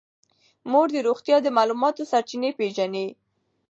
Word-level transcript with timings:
مور 0.71 0.87
د 0.95 0.97
روغتیا 1.07 1.37
د 1.43 1.47
معلوماتو 1.57 2.07
سرچینې 2.11 2.51
پېژني. 2.57 3.07